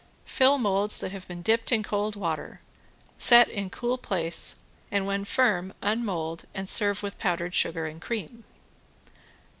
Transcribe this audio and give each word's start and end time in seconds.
Fill 0.25 0.57
molds 0.57 0.99
that 0.99 1.11
have 1.11 1.27
been 1.27 1.43
dipped 1.43 1.71
in 1.71 1.83
cold 1.83 2.15
water, 2.15 2.59
set 3.19 3.47
in 3.47 3.69
cool 3.69 3.99
place 3.99 4.63
and 4.89 5.05
when 5.05 5.23
firm 5.23 5.71
unmold 5.83 6.45
and 6.55 6.67
serve 6.67 7.03
with 7.03 7.19
powdered 7.19 7.53
sugar 7.53 7.85
and 7.85 8.01
cream. 8.01 8.43